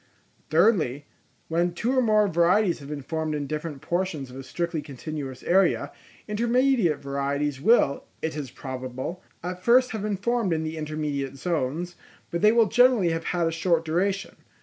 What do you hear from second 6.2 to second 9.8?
intermediate varieties will, it is probable, at